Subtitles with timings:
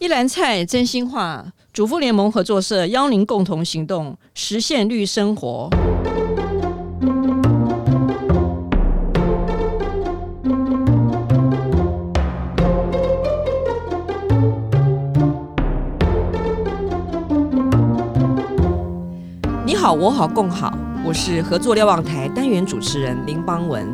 [0.00, 5.70] 一篮菜真心话，主妇联盟合作社邀您共同行动，实现绿生活。
[19.64, 20.76] 你好，我好，共好。
[21.04, 23.86] 我是合作瞭望台单元主持人林邦文。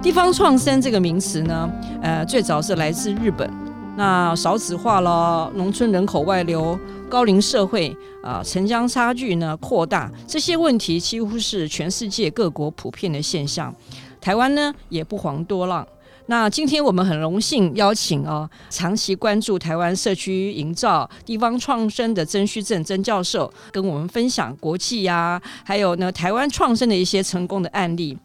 [0.00, 1.68] 地方创生这个名词呢，
[2.00, 3.59] 呃，最早是来自日本。
[3.96, 13.74] 那少子化了，农村人口外流，高龄社会啊，城乡差距呢扩大，这些问题几乎是全世界各国普遍的现象。
[14.20, 15.86] 台湾呢也不遑多让。
[16.26, 28.16] 那今天我们很荣幸邀请啊，长期关注台湾社区营造、地方创生的曾旭正曾教授，跟我们分享国际呀、还有呢台湾创生的一些成功的案例。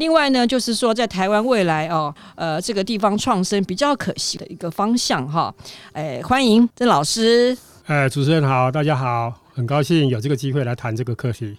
[0.00, 5.54] 另外呢，就是说，在台湾未来哦，呃，这个地方创生比较可惜的一个方向哈。
[5.92, 7.54] 哎，欢迎曾老师。
[7.84, 11.54] 哎，主持人好，大家好，很高兴有这个机会来谈这个课题。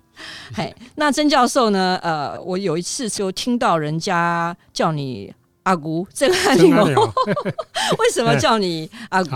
[0.56, 2.00] 嘿，那曾教授呢？
[2.02, 5.32] 呃，我有一次就听到人家叫你。
[5.64, 6.76] 阿姑，这个很牛。
[8.00, 9.32] 为什么叫你阿姑？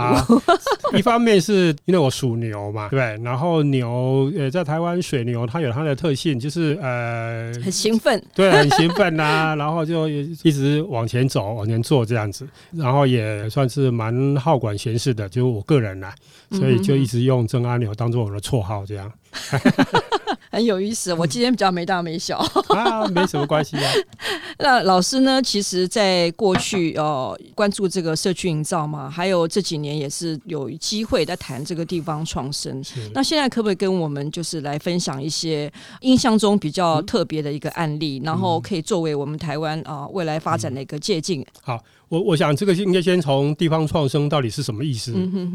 [0.96, 16.14] 一方面是因为我属牛嘛，对，然后牛呃，在台湾水牛它有它的特性，就是呃，很兴奋，对，很兴奋呐、啊， 然后就一直往前走，往前做这样子，然后也算是蛮好管闲事的，就我个人啦，
[16.52, 19.12] 所以就一直用曾阿牛当做我的绰号这样。
[20.50, 23.92] 很有意思，我今天比较没大没小啊，没什么关系啊。
[24.58, 25.40] 那老师呢？
[25.42, 32.82] 其实，在过去 哦，关注这个社区营造嘛，还有这几年也是有机会在谈这个地方创生。
[33.12, 41.44] 那现在可不可以跟我们就是来分享一些印象中比较特别的一个案例，嗯、然后可以作为我们台湾啊未来发展的一个借鉴？
[41.62, 41.82] 好。
[42.08, 45.12] 我我想这个应该先从地方创生到底是什么意思，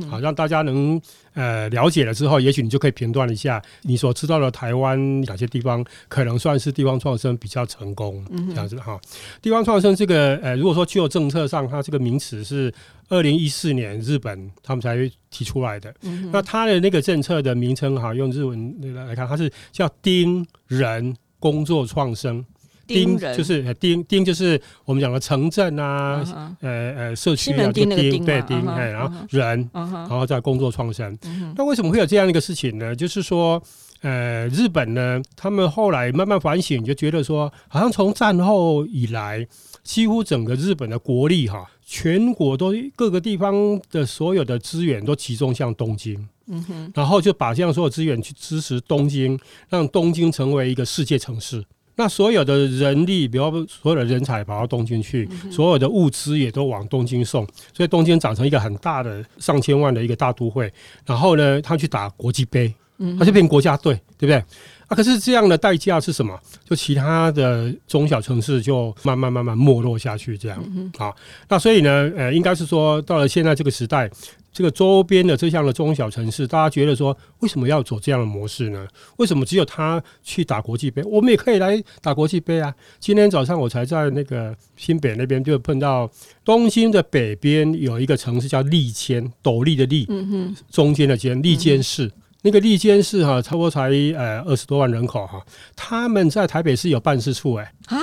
[0.10, 1.02] 好让大家能
[1.34, 4.81] 呃了解了之后，也许你就可以评断一下你所知道的台湾
[5.22, 9.00] 哪些地方可能算是地方创生比较成功这样子哈。
[9.42, 12.74] 地方创生这个呃，如果说具有政策上，它这个名词是
[13.10, 14.98] 二零一四年日本他们才
[15.30, 15.94] 提出来的，
[16.32, 18.76] 那它的那个政策的名称哈，用日文
[19.08, 22.46] 来看，它是叫丁人工作创生。
[22.88, 31.18] 丁就是丁丁就是我们讲的城镇啊，呃呃，社区啊，丁对丁，哎，然后人，然后再工作创生。
[31.56, 32.94] 那为什么会有这样一个事情呢？
[32.94, 33.62] 就是说，
[34.02, 39.48] 呃，日本呢，他们后来慢慢反省，就觉得说，好像从战后以来，
[39.84, 49.40] 几乎整个日本的国力哈，全国都各个地方的所有的资源都集中向东京，嗯哼，然后就把这样所有资源去支持东京，
[49.70, 51.64] 让东京成为一个世界城市。
[51.96, 60.74] 那所有的人力，比如说所有的人才跑到东京去，所有的物资也都往东京送，所以东京长成一个很大的上千万的一个大都会。
[61.06, 62.74] 然后呢，他去打国际杯，
[63.18, 64.36] 他就变国家队，对不对？
[64.88, 66.38] 啊，可是这样的代价是什么？
[66.66, 70.62] 就其他的中小城市就慢慢慢慢没落下去，这样
[70.98, 71.14] 啊。
[71.48, 74.10] 那所以呢，呃，应该是说到了现在这个时代。
[74.54, 78.86] 这个周边的这样的中小城市，大家觉得说，为什么要走这样的模式呢？
[79.16, 82.76] 为什么只有他去打国际杯，我们也可以来打国际杯啊？
[83.00, 86.12] 今天早上我才在那个新北那边就碰到
[86.44, 90.06] 东京的北边有一个城市叫利谦，斗笠的笠，
[90.70, 92.12] 中间的间，利坚市。
[92.42, 95.42] 那个利坚市哈，差不多才呃二十多万人口哈，
[95.76, 97.98] 他们在台北市有办事处哎啊。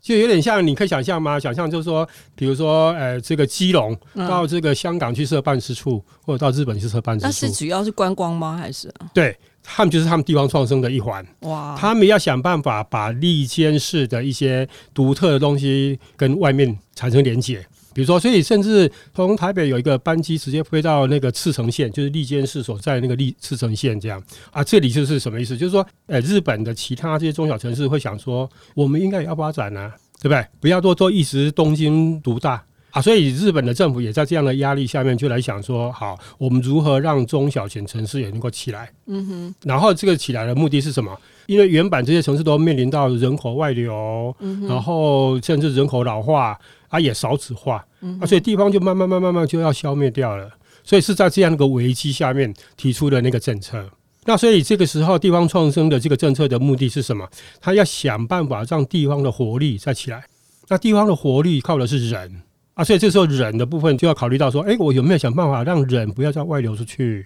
[0.00, 1.38] 就有点像，你可以想象吗？
[1.38, 7.26] 想象就是说，比如说，呃，这个基隆到这个香港去设办事处，嗯、或者到日本去设办事处。
[7.26, 8.56] 那是主要是观光吗？
[8.56, 8.92] 还是？
[9.14, 11.24] 对，他们就是他们地方创生的一环。
[11.42, 11.76] 哇！
[11.78, 17.64] 他们要想办法把利坚市的一些独特的东西跟外面产生连结。
[17.94, 24.62] 比如说，所以甚至从台北有一个班机直接飞到那个赤城县，就是利坚市所在那个利赤城县这样啊。
[24.64, 25.56] 这里就是什么意思？
[25.56, 30.46] 就是说，呃，日本的其他这些中小城市会想说，我们应该也要发展啊，对不对？
[30.60, 33.00] 不要多多一直东京独大啊。
[33.00, 38.90] 所以日本的政府也在这样的压力下面，就来想说，好，我们如何让中小型城市也能够起来？
[39.06, 39.54] 嗯哼。
[39.64, 41.16] 然后这个起来的目的是什么？
[41.46, 46.58] 因为原本这些城市都面临到人口外流，嗯然后甚至人口老化。
[46.92, 47.82] 它、啊、也少子化，
[48.20, 50.46] 啊，所以地方就慢慢、慢、慢慢就要消灭掉了。
[50.84, 53.88] 所以是在这样一个危机下面提出的那个政策。
[54.26, 57.26] 那所以这个时候，地方创生的这个政策的目的是什么？
[57.62, 60.22] 他要想办法让地方的活力再起来。
[60.68, 62.42] 那地方的活力靠的是人
[62.74, 67.24] 啊，所以这时候人的部分就要考虑到说，哎，我有没有想办法让人不要再外流出去，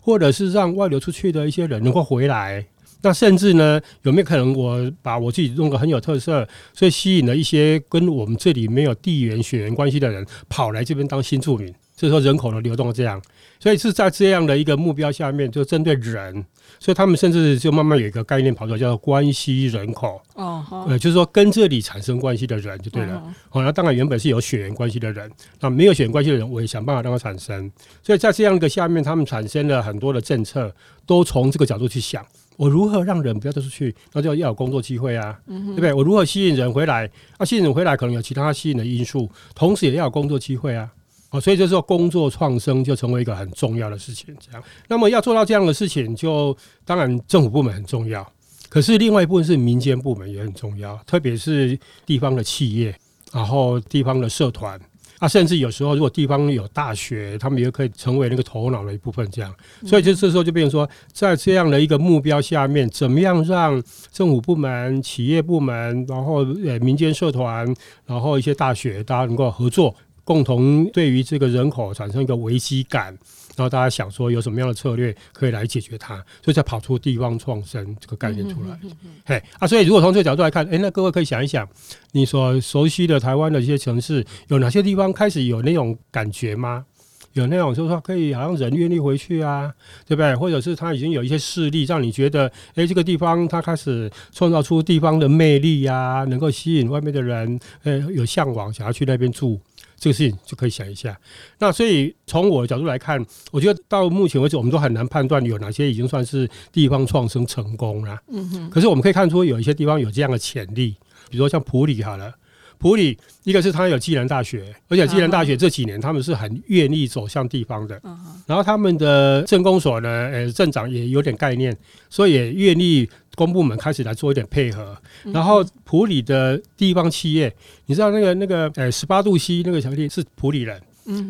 [0.00, 2.64] 或者是让外流出去的一些人能够回来？
[3.02, 11.74] 那甚至呢，有没有可能我把我自己弄个很有特色，所以吸引了一些跟我们这里没有地缘血缘关系的人跑来这边当新住民？
[11.96, 13.20] 所以说人口的流动这样，
[13.58, 16.32] 所以是在这样的一个目标下面，就针对人，
[16.78, 20.22] 所以他们甚至就慢慢有一个概念跑出来，叫做关系人口。
[20.34, 23.20] 哦，呃，就是说跟这里产生关系的人就对了。
[23.50, 25.28] 哦，那当然原本是有血缘关系的人，
[25.58, 27.68] 那没有血缘关系的人，我也想办法让他产生。
[28.00, 30.72] 所以在这样一个下面，他们产生了很多的政策，
[31.04, 32.24] 都从这个角度去想，
[32.58, 35.92] 我如何让人不要再出去，那就要有工作机会啊，对不对？
[35.92, 37.08] 我如何吸引人回来？
[37.36, 40.90] 啊，吸引人回来可能有其他吸引的因素，同时也要有工作机会啊。
[41.30, 44.34] 哦，所以就是说工作创生就成为一个很重要的事情。
[44.40, 48.28] 这样，那么要做到这样的事情，就当然政府部门很重要，
[48.68, 52.98] 可是另外一部分是民间部门也很重要，特别是地方的企业，
[53.32, 54.80] 然后地方的社团，
[55.18, 59.28] 啊，甚至有时候如果地方有大学，他们也可以成为那个头脑的一部分。
[59.30, 59.52] 这样，
[59.84, 63.82] 所以就这时候就变成说，在这样的一个目标下面，怎么样让
[64.12, 67.66] 政府部门、企业部门，然后呃民间社团，
[68.06, 69.94] 然后一些大学，大家能够合作。
[70.24, 73.16] 共同对于这个人口产生一个危机感，
[73.58, 76.14] 然后大家想说有什么样的策略可以来解决它，
[76.44, 78.78] 所以才跑出地方创生这个概念出来。
[79.26, 81.68] 嘿啊，所以如果从这个角度来看，诶，那各位可以想一想，
[82.12, 86.84] 你所熟悉的台湾的一些城市，有哪些地方开始有那种感觉吗？
[87.32, 89.72] 有那种就是说可以好像人愿意回去啊，
[90.06, 90.34] 对不对？
[90.36, 99.60] 或者是他已经有一些势力让你觉得，诶，这个地方它开始创造出地方的魅力呀，能够吸引外面的人，诶，有向往想要去那边住。
[99.98, 101.18] 这个事情就可以想一下。
[101.58, 108.16] 那所以从我的角度来看，我觉得到目前为止，我们都很难判断有哪些已经算是地方创生成功了。
[108.28, 108.70] 嗯哼。
[108.70, 110.94] 可是我们可以看出有一些地方有这样的潜力，
[111.28, 112.32] 比如说像普里好了，
[112.78, 118.00] 普里一个是它有暨南大学，而且暨南大学这几年他们是很愿意走向地方的。
[118.46, 121.76] 然后他们的镇公所呢，呃，镇长也有点概念，
[122.08, 123.08] 所以也愿意。
[123.38, 125.00] 公部门开始来做一点配合，
[125.32, 127.54] 然后普里的地方企业，
[127.86, 130.82] 你知道那个那个呃十八度 C 那个小弟是普里人，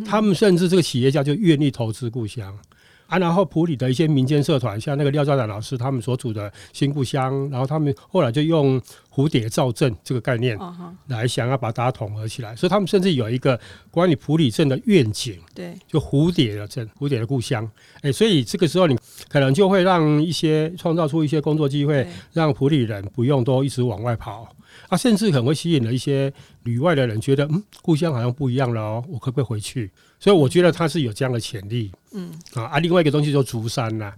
[0.07, 2.59] 他们甚至这个企业家就愿意投资故乡。
[3.09, 10.57] 啊，然后普里的一些民间社团，像那个廖兆展老师他们所组的新故乡，然后他们后来就用蝴蝶造镇这个概念
[11.07, 13.59] 来想要把大家统合起来，所以他们甚至有一个
[13.91, 17.69] 关于普里镇的愿景，对，就蝴蝶的镇，蝴蝶的故乡。
[18.03, 18.97] 哎，所以这个时候你
[19.29, 24.47] 可能就会让一些创造出一些工作机会，让普里人不用都一直往外跑，
[24.89, 26.31] 啊，甚至可能会吸引了一些
[26.69, 29.91] 旅外的人，觉得嗯，故乡好像不一样了哦，我可不可以回去？
[30.21, 31.93] 所以我觉得他是有这样的潜力。
[32.11, 34.11] 嗯啊啊，另外一个东西就是竹山呐，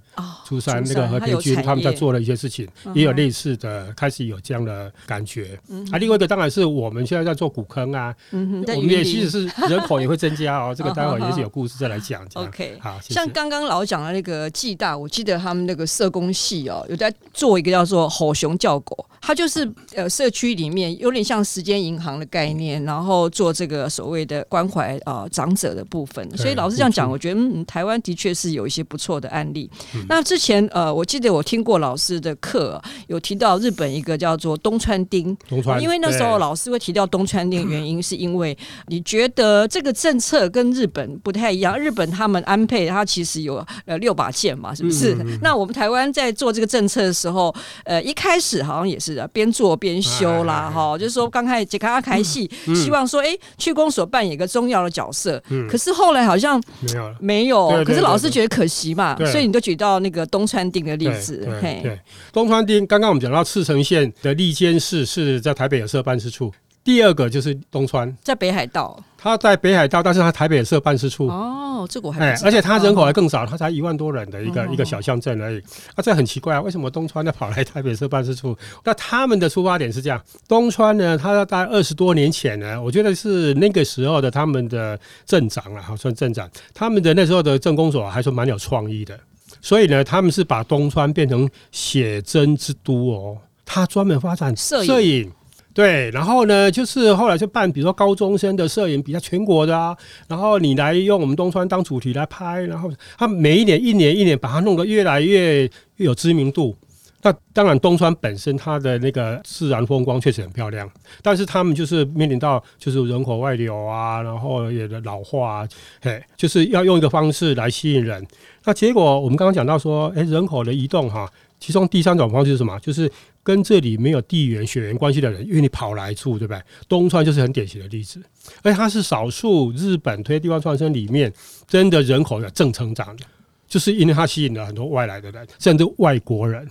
[0.46, 5.58] 竹山那个和平军他们在做的一些事情，也有类似的，开始有这样的感觉。
[5.68, 10.72] 嗯啊，另外一个当然是我们现在在做古坑啊，嗯我们也其实是人口也会增加哦。
[10.78, 12.24] 这个待会也是有故事再来讲。
[12.34, 22.39] OK，好，像刚刚老讲的那个暨大，我记得他们那个社工系哦，有在做一个叫做“吼熊叫狗”，它就是呃社区里面有点像时间银行的概念，
[22.84, 26.26] 然后做这个所谓的关怀啊长者的部分。
[26.36, 27.80] 所以老师这样讲，我觉得嗯台。
[27.80, 29.68] 湾的确是有一些不错的案例。
[29.94, 35.36] 嗯、那之前呃，我记得我听过老师的课，有提到日本一个叫做东川町。
[35.48, 38.56] 东川，因为那时候老师会提到东川町，原因是因为
[38.86, 41.76] 你觉得这个政策跟日本不太一样。
[41.76, 45.16] 日本他们安倍他其实有呃六把剑嘛，是不是？
[45.42, 47.52] 那我们台湾在做这个政策的时候，
[47.84, 57.84] 呃，一开始好像也是边做边修啦，哈，就是说刚开始杰卡阿凯系希望说，哎，区公所扮演一个重要的角色，嗯、可是后来好像没有没有。
[57.84, 61.38] 可是老师觉得可惜嘛，所以你都举到那个东川町的例子。
[61.60, 62.00] 对，对，
[62.32, 68.98] 东川町，刚刚我们讲到赤城县的利监事是在台北有设办事处，第二个就是东川，在北海道。
[69.22, 71.26] 他在北海道，但是他台北也设办事处。
[71.26, 75.58] 哦，这个我还哎，而且他人口还更少，他才一万多人的一个一个小乡镇而已。
[75.94, 78.56] 啊，这很奇怪啊，为什么东川要跑来台北设办事处？
[78.82, 80.18] 那他们的出发点是这样：
[80.48, 89.20] 东川呢，他大概二十多年前呢，我觉得是那个时候的他们的镇长啊，好算镇长，他们的那时候的镇公所还算蛮有创意的。
[89.60, 95.30] 所以呢，他们是把东川变成写真之都哦，他专门发展摄影。
[95.72, 99.96] 对，然后呢，就是后来就办，比如说高中生的摄影比较全国的啊，
[100.26, 106.76] 然后你来用我们东川当主题来拍，然后他每一年一年一年把它弄得越来越有知名度。
[107.22, 110.90] 那当然，东川本身它的那个自然风光确实很漂亮，
[111.22, 115.68] 但是他们就是面临到就是人口外流啊，然后也的老化啊，
[116.00, 118.26] 嘿，就是要用一个方式来吸引人。
[118.64, 122.76] 那结果我们刚刚讲到说，诶，人口的移动哈，其中第三种方式是什么？
[122.80, 123.08] 就是。
[123.42, 126.62] 跟这里没有地缘血缘关系的人，因为你跑来住，对不对？
[126.88, 128.20] 东川就是很典型的例子，
[128.62, 131.32] 而且它是少数日本推地方创生里面
[131.66, 133.24] 真的人口有正成长的。
[133.66, 136.68] 就是因为它吸引了很多外来的人，甚至外国人。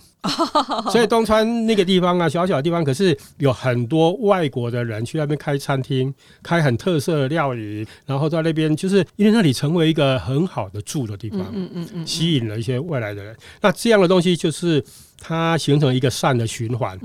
[0.92, 13.36] 所以东川那个地方啊，小小的地方，可是有很多外国的人去那边开餐厅，开很特色的料理，然后在那边就是因为那里成为一个很好的住的地方，嗯嗯嗯，吸引了一些外来的人。
[13.62, 14.84] 那这样的东西就是。
[15.22, 16.98] 它形成一个善的循环，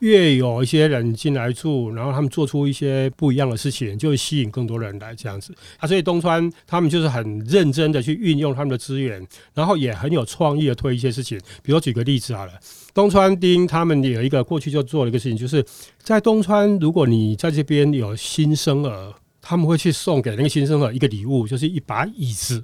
[0.00, 5.88] 越有一些人进来住，然后他们做出一些不一样的事情，就会吸引更多人来这样子啊。
[5.88, 11.40] 所以东川他们就是很认真的去运用他们的资源，然后也很有创意的推一些事情。
[11.62, 12.52] 比如举个例子好了，
[12.94, 15.64] 东川町他们有一个过去就做了一个事情，就是
[15.98, 22.62] 在东川，如果你在这边有新生儿，他们会去送给那个新生儿一个礼物，就是一把椅子，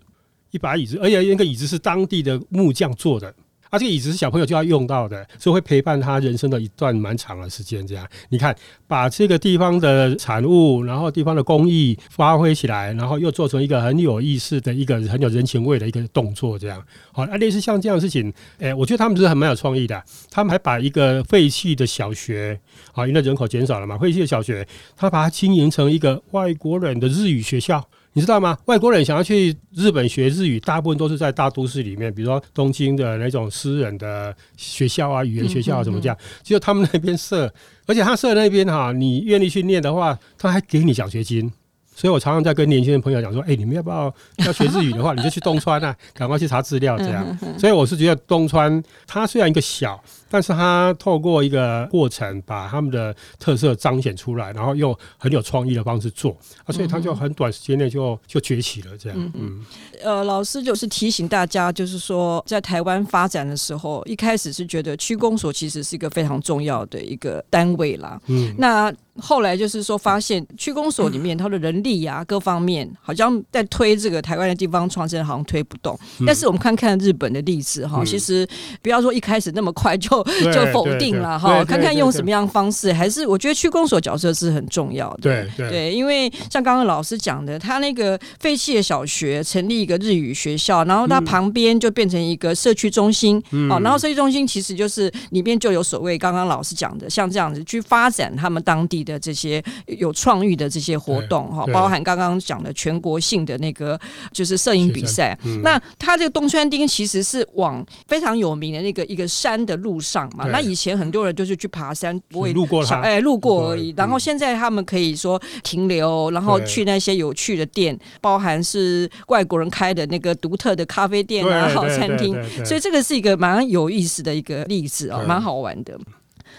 [0.50, 3.34] 一把椅子，而且那个椅子是当地的木匠做的。
[3.70, 7.86] 啊，这个椅子是小朋友就要用到的，所以会陪伴他人生的一段蛮长的时间。
[7.86, 8.54] 这样，你看，
[8.86, 16.82] 把这个地方的产物，然后地方的工艺发挥起来，然后又做成一个很有意思的一个很有人情味的一个动作，这样。
[17.12, 20.02] 好，啊，类似像这样的事情，哎，我觉得他们是很蛮有创意的。
[20.30, 22.58] 他们还把一个废弃的小学，
[22.92, 27.86] 啊，因为人口减少了嘛，废弃的小学，他把它经营成一个外国人的日语学校。
[28.14, 28.58] 你知道吗？
[28.64, 37.52] 外国人想要去日本学日语，大部分都是在大都市里面，比如说东京的那种私人的学校啊、语言学校啊什么这样，只有他们那边设，
[37.86, 41.52] 而且他设那边哈，你愿意去念的话，他还给你奖学金。
[41.98, 44.14] 所以我常常在跟年轻的朋友讲说，哎，你们要不要
[44.46, 47.36] 要学日语的话， 你就去东川啊，赶快去查资料这样。
[47.58, 50.00] 所以我是觉得东川它虽然一个小，
[50.30, 56.30] 但是它透过一个过程把他们的特色彰显出来，然后用很有创意的方式做
[56.64, 59.32] 啊，所以它就很短时间内就就崛起了这样。
[59.34, 59.66] 嗯，
[60.04, 68.20] 呃，老师就是提醒大家，就是说在台湾发展的时候，一开始是觉得区公所其实是一个非常重要的一个单位啦。
[68.28, 68.94] 嗯，那。
[69.20, 75.98] 后来就是说，发现区公所里面它的人力呀、啊，各方面好像在推这个台湾的地方创生，好像推不动。
[76.26, 78.46] 但是我们看看日本的例子哈，其实
[78.82, 80.08] 不要说一开始那么快就
[80.52, 85.18] 就否定了哈，看看用什么样的方式，还是我觉得区公所角色是很重要的。
[85.22, 103.98] 对对，对，因为像刚刚老师讲的，他那个废弃的小学成立一个日语学校，然后它旁边就变成一个社区中心，哦，然后社区中心其实就是里面就有所谓刚刚老师讲的，像这样子去发展他们当地的这些有创意的这些活动哈，包含刚刚讲的全国性的那个
[104.32, 105.36] 就是摄影比赛。
[105.44, 110.46] 嗯、那它这个东川町其实是往非常有名的那个一个山的路上嘛。
[110.48, 113.94] 那以前很多人就是去爬山，不会路过哎路过而已。
[113.96, 122.36] 然后现在他们可以说停留，然后去那些有趣的店，包含是外国人开的那个独特的咖啡店啊、好餐厅。
[122.64, 125.98] 所以这个是一个蛮有意思的一个例子啊，蛮好玩的。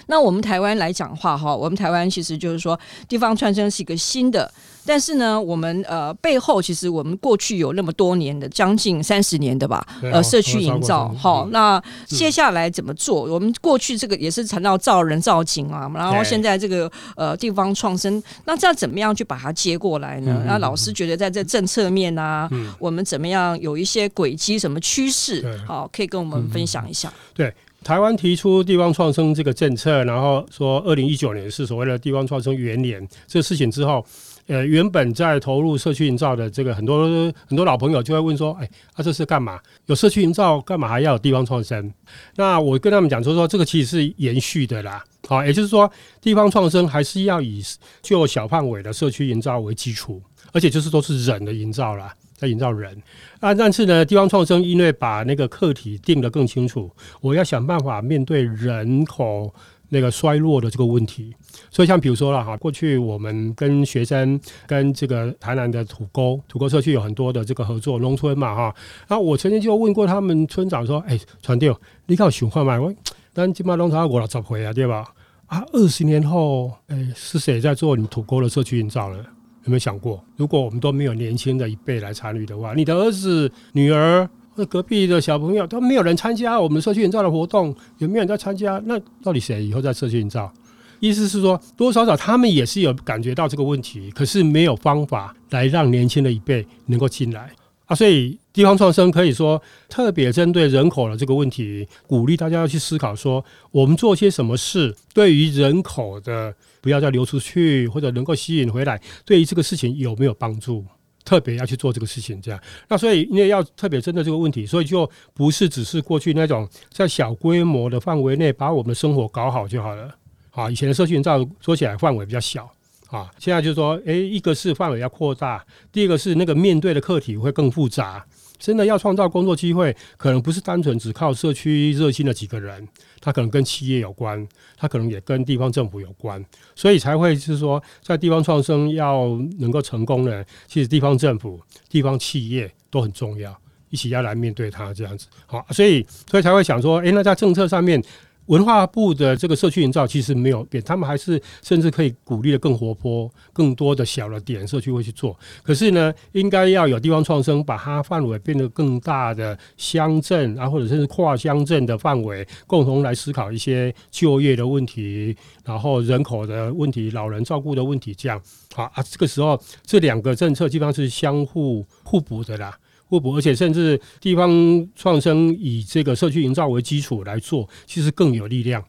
[0.09, 4.51] 那我们台湾来讲话哈，我们台湾其实就是说地方创生是一个新的，
[4.83, 13.21] 但是呢，我们呃背后其实我们过去有那么多年的将近三十年的吧，呃社区营造好，那接下来怎么做？
[13.25, 20.41] 我们过去这个也是谈到造人造景啊，然后现在这个呃地方创生，那这样怎么样去把它接过来呢？
[20.47, 22.49] 那老师觉得在这政策面啊，
[22.79, 25.45] 我们怎么样有一些轨迹、什么趋势？
[25.67, 27.13] 好，可以跟我们分享一下。
[27.35, 27.53] 对。
[27.83, 34.05] 台湾提出地方创生这个政策，然后说二零一九年是所谓的地方创生元年这个事情之后，
[34.47, 37.07] 呃，原本在投入社区营造的这个很多
[37.47, 39.59] 很多老朋友就会问说，哎，啊这是干嘛？
[39.85, 41.91] 有社区营造干嘛还要有地方创生？
[42.35, 45.89] 那我跟他们讲说说，这个其实是延续的啦，好，也就是说
[46.21, 47.63] 地方创生还是要以
[48.01, 50.21] 就小范围的社区营造为基础，
[50.51, 52.13] 而且就是都是人的营造啦。
[52.39, 52.95] 在营造人
[53.41, 59.53] 啊，但是呢，地方创生因为把那个课题定得更清楚，我要想办法面对人口
[59.89, 61.35] 那个衰落的这个问题。
[61.69, 68.73] 所以像比如说了哈，过去我们跟学生跟这个台南的土沟土沟社区有很多的这个合作，农村嘛哈。
[69.09, 72.79] 那我曾经就问过他们村长说：“哎，传调，你看想法吗？
[72.79, 72.93] 我
[73.33, 75.05] 咱今嘛农场五六十回啊，对吧？
[75.47, 79.25] 啊，二十年后，哎，是谁在做你土沟的社区营造呢？”
[79.69, 88.81] 有没有想过，如果我们都没有年轻的一辈来参与的话，你的儿子、女儿或隔壁的小朋友都没有人参加我们社区营造的活动，有没有人在参加？
[88.85, 90.51] 那到底谁以后在社区营造？
[90.99, 97.51] 意思是说，多多少少他们也是有感觉到这个问题，可是没有方法来让年轻的一辈能够进来
[97.89, 97.93] 啊。
[97.93, 106.55] 所以地方创生可以说特别针对人口的这个问题，鼓励大家要去思考说，我们做些什么事对于人口的。
[106.81, 110.85] 不要再流出去，或者能够吸引回来，对于这个事情有没有帮助？
[111.25, 112.59] 特别要去做这个事情，这样。
[112.87, 120.15] 那所以因为要特别针对这个问题，所以就不是只是过去那种在小规模的范围内把我们的生活搞好就好了。
[120.51, 122.71] 啊，以前的社区营造说起来范围比较小
[123.09, 128.25] 啊，现在就是说，诶，一个是范围要扩大，第二个是那个面对的课题会更复杂。
[128.59, 132.85] 真的要创造工作机会，可能不是单纯只靠社区热心的几个人，
[133.21, 136.43] 他可能跟企业有关，他可能也跟地方政府有关，
[136.75, 141.57] 所以才会是说，在地方创生要能够成功呢，其实地方政府、
[141.89, 143.57] 地方企业都很重要，
[143.89, 145.27] 一起要来面对它这样子。
[145.45, 148.03] 好，所以所以才会想说，诶，那在政策上面。
[148.49, 155.37] 文化部的这个社区营造其实没有变，他们还是甚至可以鼓励的更活泼，更多的小的点社区会去做。
[155.61, 168.41] 可是呢，应该要有地方创生，把它范围变得更大的乡镇啊，或者甚至跨乡镇的范围，共同来思考一些就业的问题，然后人口的问题、老人照顾的问题，这样
[168.73, 169.03] 好啊。
[169.03, 172.75] 这个时候，这两个政策基本上是相互互补的啦。
[173.09, 178.85] 互补，而且甚至地方创生以这个社区营造为基础来做，其实更有力量。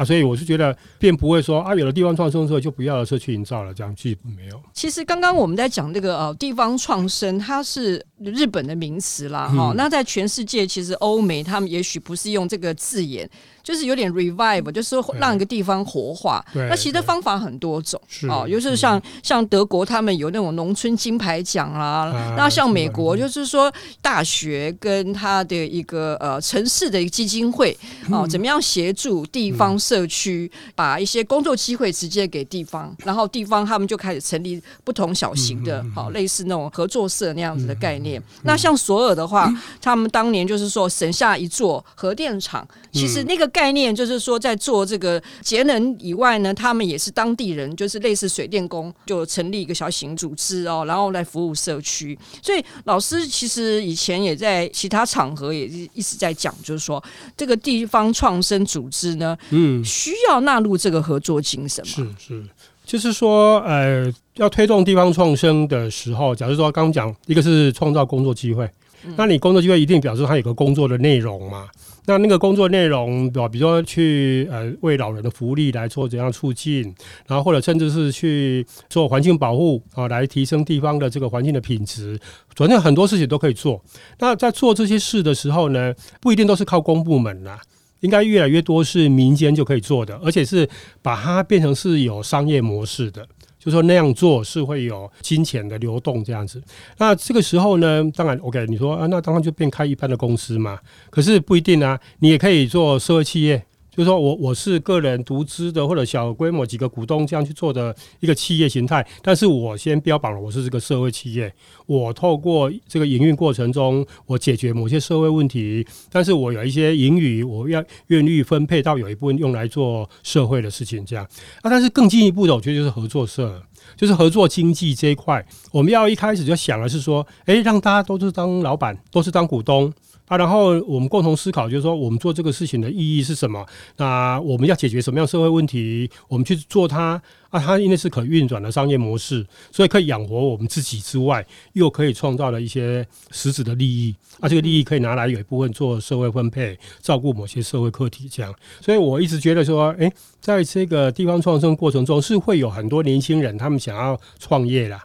[0.00, 0.04] 啊！
[0.04, 4.58] 所以我是觉得，并不会说啊，有了地方创生之后就不要了社区营造了，这样其实没有。
[4.72, 9.76] 其实刚刚我们在讲这个呃地方创生，它是日本的名词啦，哈、嗯。
[9.76, 13.28] 那在全世界，其实欧美他们也许不是用这个字眼。
[13.62, 16.42] 就是有点 revive，就是说让一个地方活化。
[16.54, 27.76] 那其实方法很多种哦，就是像像德国他们有那种农村金牌奖啊，那像美国就是说大学跟他的一个呃城市的一个基金会
[28.10, 38.22] 哦，怎么样协助地方社区把一些工作机会直接给地方，然后地方他们就开始成立不同小型的，好类似那种合作社那样子的概念。
[38.44, 43.50] 那像索尔的话，他们当年就是说省下一座核电厂，其实那个。
[43.52, 52.16] 概念就是说，在做这个节能以外呢，他们也是当地人，就是类似水电工，就成立一个小型组织哦，然后来服务社区。
[52.40, 57.02] 所以老师其实以前也在其他场合也一直在讲，就是说
[57.36, 61.92] 这个地方创生组织呢，嗯，需要纳入这个合作精神吗。
[62.18, 62.44] 是是，
[62.84, 68.68] 就是说，呃，要推动地方创生的时候，假如说刚刚讲一个是创造工作机会，
[69.16, 71.68] 那你工作机会一定表示它有个工作的内容嘛。
[72.06, 76.82] 那那个工作内容，比如说去呃为老人的福利来做怎样促进，
[77.28, 82.18] 然后或者甚至是去做环境保护啊，来提升地方的这个环境的品质，
[82.56, 83.80] 反正很多事情都可以做。
[84.18, 87.60] 那在做这些事的时候呢，不一定都是靠公部门啦，
[88.00, 90.68] 应该越来越多是民间就可以做的，而且是
[91.00, 93.26] 把它变成是有商业模式的。
[93.58, 96.62] 就说那样做是会有金钱的流动这样子，
[96.96, 100.78] 那这个时候呢，当然 OK，你说啊，那当然就变开一般的公司嘛，
[101.10, 103.62] 可是不一定啊，你也可以做社会企业。
[104.00, 111.52] 就是说我我是个人独资的或者小规模几个股东这样去做的一个企业形态，但是我先标榜了我是这个社会企业，
[111.84, 121.22] 我透过这个营运过程中，我解决某些社会问题，但是我有一些盈余，我要愿意分配到有一部分用来做社会的事情，这样
[121.60, 121.68] 啊。
[121.68, 123.62] 但是更进一步的，我觉得就是合作社，
[123.98, 129.92] 就是合作经济这一块，我们要一开始就想的是说，哎，让大家都是当老板，都是当股东。
[130.30, 133.66] 啊，然后我们共同思考，就是说我们做这个事情的意义是什么？
[133.96, 136.08] 那我们要解决什么样社会问题？
[136.28, 144.14] 我们去做它啊，它因为是可运转的商业模式，所以可以养活我们自己之外，又可以创造了一些实质的利益。
[144.38, 148.54] 啊，这个利益可以拿来有一部分做社会分配，照顾某些社会课题，这样。
[148.80, 150.08] 所以我一直觉得说，诶，
[150.40, 155.02] 在这个地方创生过程中，是会有很多年轻人他们想要创业啦。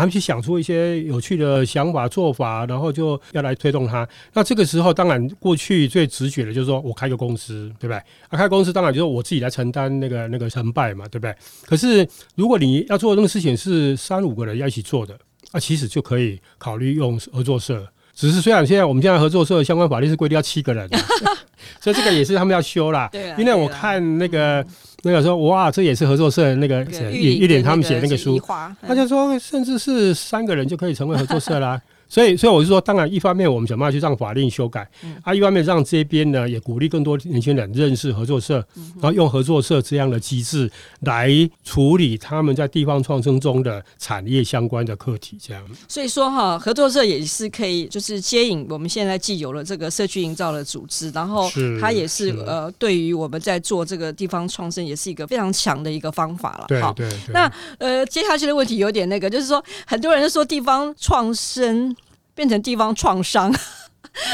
[0.00, 4.06] 他们去想出一些有趣的想法做法，然后就要来推动它。
[4.32, 7.96] 那这个时候，当然过去最直觉的就是说我开个公司，对不对？
[8.28, 11.34] 啊，开公司当然就是我自己来承担那个那个成败嘛，对不对？
[11.64, 15.18] 可是如果你要做的那个事情是三五个人要一起做的，
[15.52, 17.86] 啊，其实就可以考虑用合作社。
[18.14, 20.88] 只是虽然现在我们现在合作社的相关法律是规定要七个人，
[21.80, 23.08] 所以这个也是他们要修啦。
[23.10, 24.64] 对，因为我看那个。
[25.06, 28.40] 那个说哇，这也是合作社的那个一一点他们写那个书，
[28.80, 31.78] 他就说甚至是三个人就可以成为合作社啦。
[32.08, 34.88] 所以，所以我是说，当然，一方面我们想办法去让法令修改，
[35.22, 38.64] 啊，一方面让这边呢也鼓励更多年轻人认识合作社，
[39.00, 41.28] 然后用合作社这样的机制来
[41.64, 45.62] 处理他们在地方创生中的产业相关的课题，这样。
[45.88, 56.66] 所以说哈，合作社也是可以就是接引我们现在既有了这个社区营造的组织，然后它也是呃，对于我们在做这个地方创生也是一个非常强的一个方法了。
[56.68, 57.18] 对对。
[57.32, 61.94] 那呃，接下去的问题有点那个，就是说很多人说地方创生。
[62.34, 63.52] 变成地方创伤，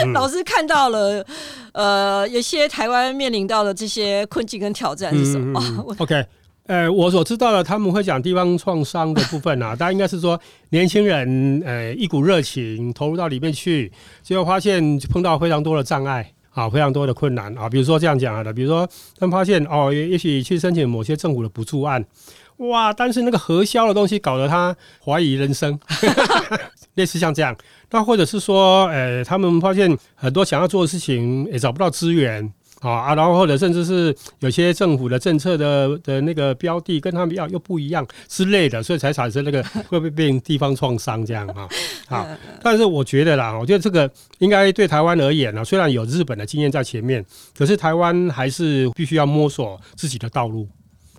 [0.03, 1.25] 嗯、老师看到了，
[1.73, 5.61] 呃，有些台湾面临到的这些困境跟挑战是什么？
[5.63, 6.25] 嗯嗯、 OK，
[6.67, 13.91] 呃，我所知道的，他们会讲地方创伤的部分啊， 大家应该是说年轻人，呃，一股热情投入到里面去，
[14.23, 22.05] 结果发现碰到非常多的障碍啊，非常多的困难啊，比如说这样讲的，比如说他们发现哦，也许去申请某些政府的补助案。
[22.69, 25.79] 哇，但是那个核销的东西搞得他怀疑人生，
[26.95, 27.57] 类似像这样。
[27.91, 32.53] 那或者是说，呃，他们发现很多想要做的事情也找不到资源。
[32.81, 41.69] 啊啊，然后或者甚至是有些政府的政策的的那个标的跟他们要又不一样之类的，所以才产生那个会不会变地方创伤这样啊？
[42.09, 42.27] 好，
[42.63, 47.23] 但是我觉得啦，我觉得这个应该对台湾而言呢，虽然有日本的经验在前面，
[47.55, 50.67] 可是台湾还是必须要摸索自己的道路。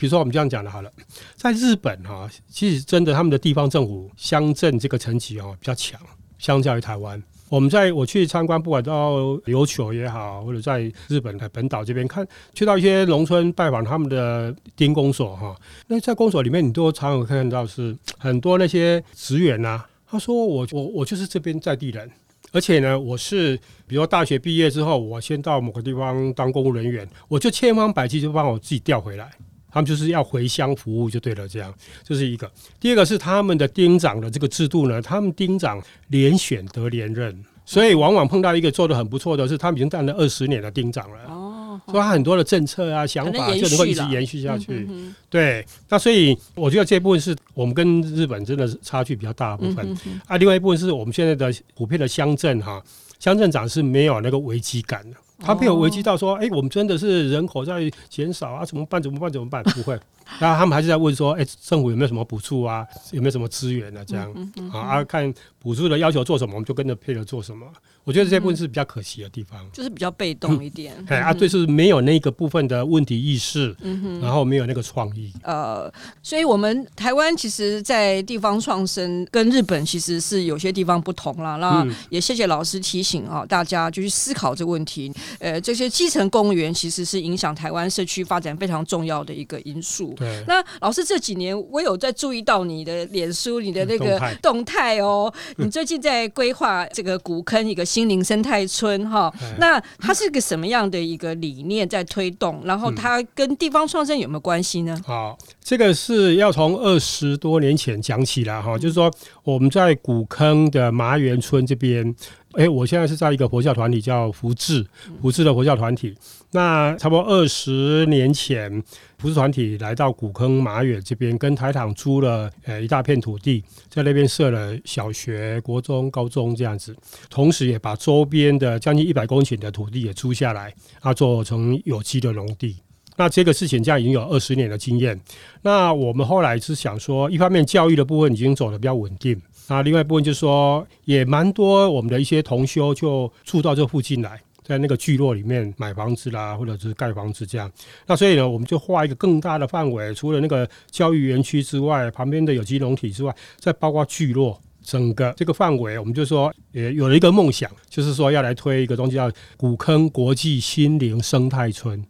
[0.02, 0.92] 比如说我们这样讲的，好了，
[1.36, 6.02] 在日本哈，其实真的他们的地方政府乡镇这个层级哦比较强，
[6.40, 7.22] 相较于台湾。
[7.50, 22.10] 我们在我去参观，不管到琉球也好，或者在日本的本岛这边看，去到一些农村拜访他们的町公所哈，那在公所里面，你都常有看到是很多那些职员呐，他说我我我就是这边在地人，
[22.52, 29.30] 而且呢，我是比如说大学毕业之后，我先到某个地方当公务人员，我就千方百计就帮我自己调回来。
[29.72, 32.52] 他们就是要回乡服务就对了，这样这是一个。
[32.80, 41.18] 第二个是他们的町长的这个制度呢，他们町长连选得连任，所以往往碰到一个做的很不错的是，他们已经当了二十年的町长了。
[41.28, 44.88] 哦，所以他很多的政策啊、想法就能够一直延续下去。
[45.30, 49.98] 对，那所以我觉得这部分是我们跟日本真的是差距比较大的部分。
[50.28, 52.84] 啊，另外一部分是我们现在的普遍的乡镇哈，
[53.20, 55.18] 乡镇长是没有那个危机感的。
[55.42, 59.02] 他没有危机到说，哎、欸，我们真的是人口在减少啊，怎么办？
[59.02, 59.32] 怎么办？
[59.32, 59.64] 怎么办？
[59.76, 60.00] 不会，
[60.40, 62.86] 然后他们还是在问说，哎、欸，政府有没有什么补助啊？
[63.12, 64.04] 有没有什么资源啊？
[64.06, 64.32] 这样
[64.72, 67.66] 啊，啊，看补助的要求做什么，我们就跟着配合做什么。
[68.04, 70.94] 我觉得这部分是比较可惜的地方，就是比较被动一点。
[71.08, 75.32] 哎、嗯、啊，对，是没有那个部分的问题意识，嗯，然后没有那个创意。
[75.44, 75.92] 呃，
[76.24, 81.58] 所以我们台湾其实，在地方创生跟日本其实是有些地方不同了。
[81.58, 85.14] 那也谢谢老师提醒啊，大家就去思考这个问题。
[85.40, 90.16] 呃，这些基层公务员其实是影响台湾社区发展非常重要的一个因素。
[90.18, 90.44] 对。
[90.48, 97.86] 那老师这几年我有在注意到你的脸书，你的那个动态哦，你最近在规划这个古坑一个。
[97.92, 102.62] 心灵生态村哈，那它是个什么样的一个理念在推动？
[102.64, 104.98] 然后它跟地方创生有没有关系呢？
[105.06, 109.12] 好，这个是要从二十多年前讲起来哈，就是说
[109.44, 112.16] 我们在古坑的麻园村这边。
[112.54, 114.86] 哎，我现在是在一个佛教团体叫福智，
[115.22, 116.14] 福智的佛教团体。
[116.54, 118.70] 那差不多二十年前，
[119.18, 126.96] 福智团体来到古坑马远这边，跟台糖租了呃一大片土地，在那边设了小学、国中、高中这样子，
[127.30, 132.76] 同时也把周边的将近一百公顷的土地也租下来，啊，做成有机的农地。
[133.18, 135.20] 那这个事情这样已经有二十年的经验。
[135.62, 139.40] 那我们后来是想说，一方面教育的部分已经走得比较稳定。
[139.68, 147.72] 那另外一部分就是说，也蛮多我们的一些同修就住到这附近来，在那个聚落里面买房子啦，或者是盖房子这样。
[148.06, 162.04] 那所以呢，我们就画一个更大的范围，除了那个教育园区之外，旁边的有机农体之外，再包括聚落整个这个范围，我们就说也有了一个梦想，就是说要来推一个东西叫古坑国际心灵生态村。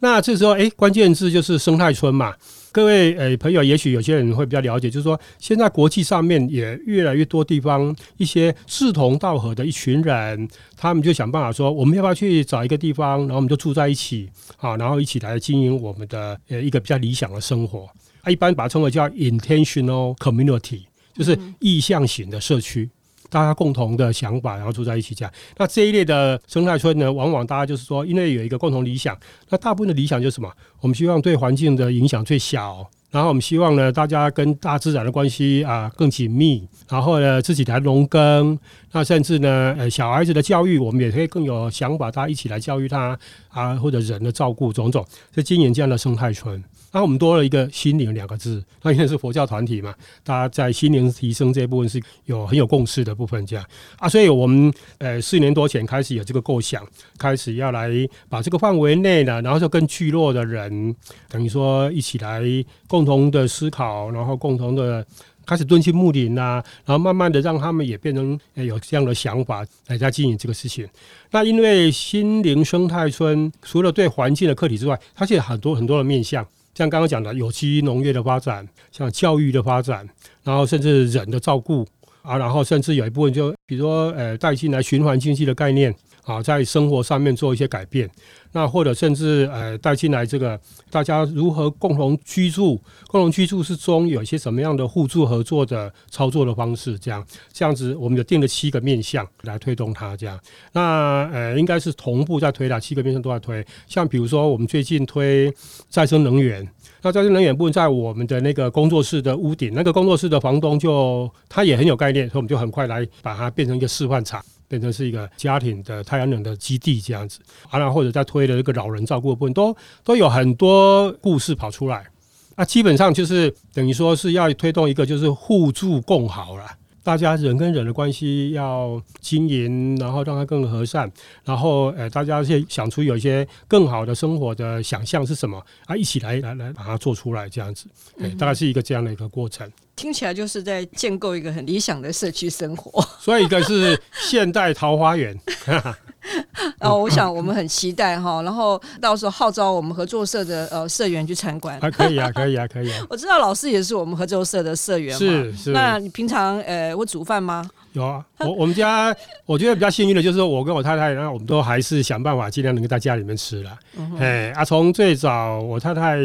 [0.00, 2.34] 那这时候，哎，关键字就是生态村嘛。
[2.74, 17.88] 各位诶朋友，也许有些人会比较了解，就是说现在国际上面也越来越多地方一些志同道合的一群人，他们就想办法说，我们要不要去找一个地方，然后我们就住在一起啊，然后一起来经营我们的呃一个比较理想的生活。
[18.22, 20.80] 啊，一般把它称为叫 intentional community，
[21.14, 22.90] 就是意向型的社区。
[23.34, 25.34] 大家共同的想法，然后住在一起这样。
[25.56, 29.18] 那这一类的生态村呢，往往大家就是说，因为有一个共同理想，
[29.48, 30.48] 那大部分的理想就是什么？
[30.80, 38.56] 我们希望对环境的影响最小，然后我们希望呢，大家跟大自然的关系啊更紧密，然后呢，自己来农耕，
[38.92, 43.18] 那甚至呢，呃，小孩子的教育，我们也可以更有想法，大家一起来教育他
[43.48, 46.62] 啊，或者人的照顾种种，就经营这样的生态村。
[46.94, 53.64] 那我们多了一个“心灵”两个字，那因为是佛教团体嘛，大家在心灵提升这一部分是有很有共识的部分，这样
[53.98, 56.86] 啊，所以我们呃四年多前开始有这个构想，
[57.18, 57.90] 开始要来
[58.28, 60.94] 把这个范围内呢，然后就跟聚落的人，
[61.28, 62.40] 等于说一起来
[62.86, 65.04] 共同的思考，然后共同的
[65.44, 70.88] 开始敦亲睦邻啊，然后慢慢的让他们也变成有这样的想法来在经营这个事情。
[71.32, 76.46] 那因为心灵生态村除了对环境的课题之外，它现在很多很多的面向。
[76.74, 80.08] 像刚刚讲的有机农业的发展，像教育的发展，
[80.42, 81.86] 然后甚至人的照顾
[82.22, 88.10] 啊，然后甚至有一部分就比如说呃带进来循环经济的概念啊，在生活上面做一些改变。
[88.52, 90.58] 那或者甚至呃带进来这个
[90.88, 100.38] 大家如何共同居住，共同居住之中有一些什么样的互助合作的操作的方式，这样这样子我们就定了七个面向来推动它，这样
[100.72, 103.66] 那呃应该是同步在推的，七个面向都在推。
[103.88, 105.52] 像比如说我们最近推
[105.88, 106.64] 再生能源，
[107.02, 114.40] 那再生能源部分在我们的那个工作室的屋顶，那个工作室的房东就他也很有概念，所以我们就很快来把它变成一个示范场。
[114.68, 122.06] 变成是一个家庭的太阳能的基地这样子，啊，然后或者在推的这个老人照顾的部分，都都有很多故事跑出来，
[122.54, 126.64] 啊，基本上就是等于说是要推动一个就是互助共好了。
[127.04, 131.08] 大家人跟人的关系要经营，然后让它更和善，
[131.44, 135.94] 然后呃，大家去想出有一些更好的生活的想象是什么啊？
[135.94, 137.86] 一起来来来把它做出来，这样子，
[138.18, 139.70] 对，大概是一个这样的一个过程。
[139.94, 143.00] 听起来就是在建构一个很理想的社区生活。
[143.20, 145.38] 所以一个是现代桃花源。
[146.80, 151.78] 哦，我想我们很期待哈，然后到时候号召我们合作社的呃社员去参观。
[151.80, 153.04] 啊，可以啊，可以啊，可以啊。
[153.10, 155.18] 我知道老师也是我们合作社的社员嘛。
[155.18, 155.70] 是是。
[155.70, 157.68] 那你平常呃会煮饭吗？
[157.92, 159.14] 有啊， 我我们家
[159.46, 163.70] 我觉得比较幸运的就是我跟我太太，然后我们都还是想办法尽量能够在家里面吃了。
[164.18, 166.18] 哎、嗯，啊，从最早我太太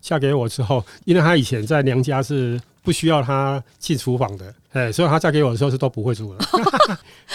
[0.00, 2.60] 嫁给我之后，因为她以前在娘家是。
[2.84, 6.44] 不需要她进厨房的，哎，所以他嫁给我的时候是都不会煮的，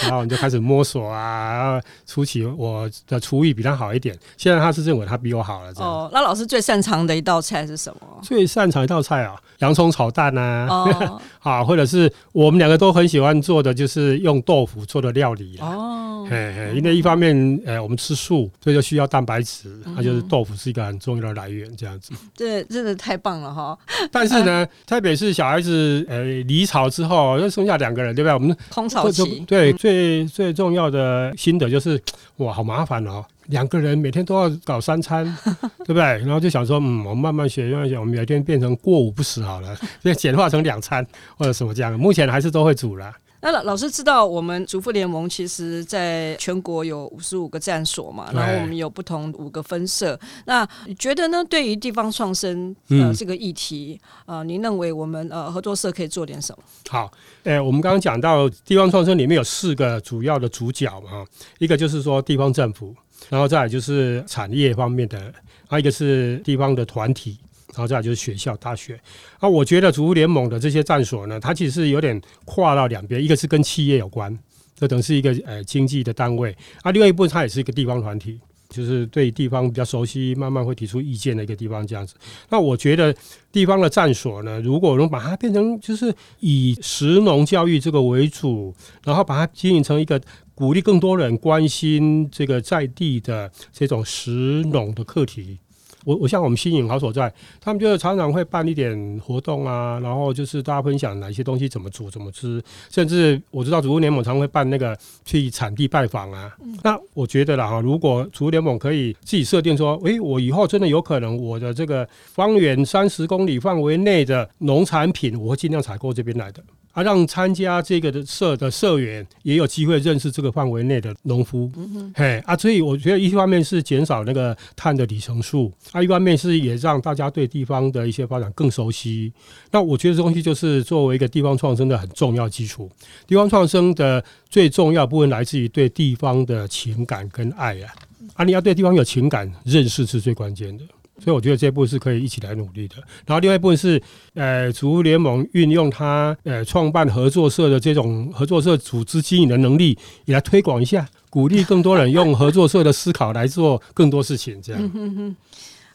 [0.01, 5.71] 然后我们就开始摸索啊，然后初期我的厨艺比他好一点，现在他是认为他比我好了。
[5.77, 8.19] 哦，那老师最擅长的一道菜是什么？
[8.21, 16.25] 最擅长一道菜啊，洋葱炒蛋啊，哦、 啊，或者是我们两个都很喜欢做的就是用豆腐做的料理哦。
[16.29, 22.13] 嘿嘿，因为一方面，呃，我们吃素，所以就需要蛋白质，它就是豆腐是一个很重要的来源，这样子。
[22.35, 23.77] 这真的太棒了哈！
[24.11, 28.33] 但是呢，特别是小孩子，呃，离巢之后，又剩下两个人，对不对？
[28.33, 31.99] 我们空巢期，对，最最重要的心得就是，
[32.37, 35.25] 哇，好麻烦哦，两个人每天都要搞三餐，
[35.85, 36.01] 对不对？
[36.01, 41.05] 然后就想说，嗯，我们慢慢学，慢慢学，我们每天变成过午不食好了，所 以简化成两餐
[41.37, 41.91] 或者什么这样。
[41.99, 43.13] 目前还是都会煮了。
[43.41, 50.19] 那老老师知道，我们主妇联盟其实在全国有五十五个站所嘛，然后我们有不同五个分社。
[50.43, 51.41] 那你觉得呢？
[51.45, 56.63] 对于地方创生呃这个议题，呃，您认为我们呃合作社可以做点什么？
[56.89, 57.09] 好，
[57.43, 61.25] 诶，我们刚刚讲到地方创生里面有四个主要的主角嘛，
[61.59, 62.93] 一个就是说地方政府，
[63.29, 65.33] 然后再来就是产业方面的，
[65.67, 67.37] 还有一个是地方的团体。
[67.75, 68.99] 然后再来就是学校、大学。
[69.37, 74.35] 啊，我觉得足联盟的这些战所呢，它其实是有点跨到两边，一个是跟企业有关，
[74.75, 82.15] 这等是一个呃经济的单位；啊，另外一部分它也是一个地方团体，就是对地方比较熟悉，慢慢会提出意见的一个地方这样子。
[82.49, 83.13] 那我觉得
[83.51, 90.21] 地方的战所呢，如果能把它变成就是以食农教育这个为主，然后把它经营成一个
[90.53, 95.57] 鼓励更多人关心这个在地的这种食农的课题。
[96.05, 106.55] 我我像我们新颖好所在，他们就常常会办一点活动啊，然后就是大家分享哪些东西怎么煮怎么吃，甚至我知道主妇联盟常会办那个去产地拜访啊。
[106.63, 116.63] 嗯、那我觉得啦哈，如果主妇联盟可以自己设定说，诶，我以后真的有可能我的这个方圆三十公里范围内的农产品，我会尽量采购这边来的。
[116.91, 121.71] 啊，让参加这个的社的社员也有机会认识这个范围内的农夫，
[122.15, 129.31] 嘿啊，所以我觉得一方面是减少那个碳的里程数，啊，一方面是也让大家对地方的一些发展更熟悉。
[129.71, 132.89] 那我觉得这东西就是作为一个地方创生的很重要基础。
[133.27, 137.93] 地方创生的最重要部分来自于对地方的情感跟爱啊，
[138.33, 140.83] 啊，你要对地方有情感，认识是最关键的。
[141.23, 142.95] 所以我觉得这一部分是可以一起来努力的。
[143.25, 144.01] 然后另外一部分是，
[144.33, 155.35] 呃，主妇联盟运用他呃创办合作社的这种合作社组织经营的能力，也来推广一下，鼓励更多人用合作社的思考来做更多事情，这样。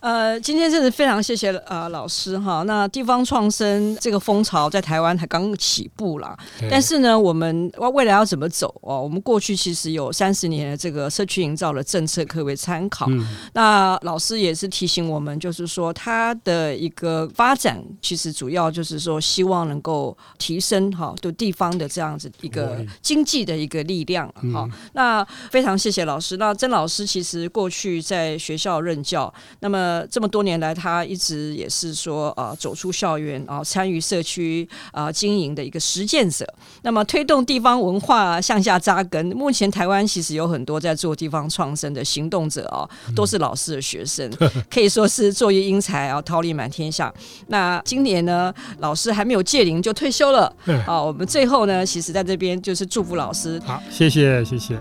[0.04, 2.62] 呃，今天真的非常谢谢呃老师哈。
[2.64, 6.36] 那地方创生这个风潮在台湾才刚起步啦，
[6.70, 9.00] 但是呢，我们未来要怎么走哦？
[9.02, 13.06] 我们过去其实有三十年的这个社区营造的政策可为参考。
[13.08, 24.68] 嗯、那老师也是提醒我们，就是说它的一个发展，其实主要就是说希望能够提升哈就地方的这样子一个经济的一个力量哈。
[24.68, 26.36] 嗯、那非常谢谢老师。
[26.36, 29.93] 那曾老师其实过去在学校任教，那么。
[29.94, 36.46] 呢，这么多年来，他一直也是说呃，走出校园啊，参与社区啊经营的一个实践者。
[36.83, 39.24] 那么推动地方文化向下扎根。
[39.26, 44.30] 目前台湾其实有很多在做地方创生的行动者啊，都是老师的学生，
[44.70, 47.12] 可以说是作业英才啊，桃李满天下。
[47.48, 50.52] 那今年呢，老师还没有届龄就退休了
[50.87, 51.02] 啊。
[51.02, 53.61] 我们最后呢，其实在这边就是祝福老师。
[53.64, 54.78] 好，谢谢，谢谢。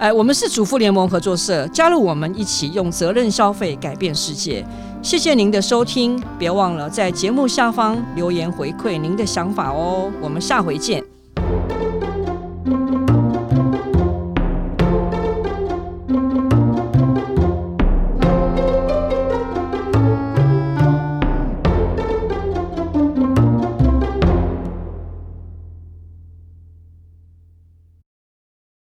[0.00, 4.64] 哎，我们是主妇联盟合作社，加入我们一起用责任消费改变世界。
[5.02, 10.10] 谢谢您的收听，别忘了在节目下方留言回馈您的想法哦。
[10.22, 11.19] 我们下回见。